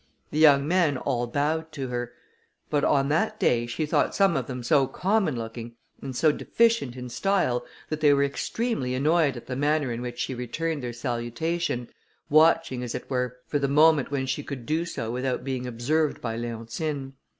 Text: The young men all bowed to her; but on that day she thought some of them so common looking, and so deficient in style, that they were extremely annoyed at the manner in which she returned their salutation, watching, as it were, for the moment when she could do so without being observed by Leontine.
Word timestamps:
The 0.31 0.39
young 0.39 0.67
men 0.67 0.97
all 0.97 1.27
bowed 1.27 1.71
to 1.73 1.89
her; 1.89 2.11
but 2.71 2.83
on 2.83 3.09
that 3.09 3.39
day 3.39 3.67
she 3.67 3.85
thought 3.85 4.15
some 4.15 4.35
of 4.35 4.47
them 4.47 4.63
so 4.63 4.87
common 4.87 5.35
looking, 5.37 5.75
and 6.01 6.15
so 6.15 6.31
deficient 6.31 6.95
in 6.95 7.07
style, 7.07 7.63
that 7.89 7.99
they 7.99 8.11
were 8.11 8.23
extremely 8.23 8.95
annoyed 8.95 9.37
at 9.37 9.45
the 9.45 9.55
manner 9.55 9.91
in 9.91 10.01
which 10.01 10.17
she 10.17 10.33
returned 10.33 10.81
their 10.81 10.91
salutation, 10.91 11.87
watching, 12.31 12.81
as 12.81 12.95
it 12.95 13.11
were, 13.11 13.37
for 13.45 13.59
the 13.59 13.67
moment 13.67 14.09
when 14.09 14.25
she 14.25 14.41
could 14.41 14.65
do 14.65 14.85
so 14.85 15.11
without 15.11 15.43
being 15.43 15.67
observed 15.67 16.19
by 16.19 16.35
Leontine. 16.35 17.13